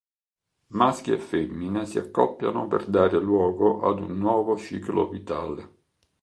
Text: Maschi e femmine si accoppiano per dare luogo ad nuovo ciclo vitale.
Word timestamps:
Maschi 0.69 1.11
e 1.11 1.19
femmine 1.19 1.85
si 1.85 1.99
accoppiano 1.99 2.65
per 2.67 2.87
dare 2.87 3.19
luogo 3.19 3.83
ad 3.87 3.99
nuovo 3.99 4.57
ciclo 4.57 5.07
vitale. 5.07 5.73